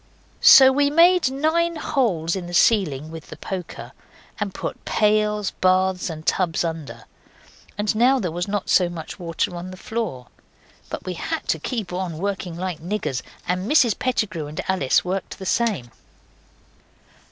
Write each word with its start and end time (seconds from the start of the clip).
So 0.41 0.71
we 0.71 0.89
made 0.89 1.29
nine 1.29 1.75
holes 1.75 2.35
in 2.35 2.47
the 2.47 2.55
ceiling 2.55 3.11
with 3.11 3.27
the 3.27 3.37
poker, 3.37 3.91
and 4.39 4.51
put 4.51 4.83
pails, 4.83 5.51
baths 5.61 6.09
and 6.09 6.25
tubs 6.25 6.63
under, 6.63 7.05
and 7.77 7.93
now 7.95 8.17
there 8.19 8.31
was 8.31 8.47
not 8.47 8.67
so 8.67 8.89
much 8.89 9.19
water 9.19 9.55
on 9.55 9.69
the 9.69 9.77
floor. 9.77 10.25
But 10.89 11.05
we 11.05 11.13
had 11.13 11.47
to 11.49 11.59
keep 11.59 11.93
on 11.93 12.17
working 12.17 12.57
like 12.57 12.79
niggers, 12.79 13.21
and 13.47 13.69
Mrs 13.71 13.99
Pettigrew 13.99 14.47
and 14.47 14.59
Alice 14.67 15.05
worked 15.05 15.37
the 15.37 15.45
same. 15.45 15.91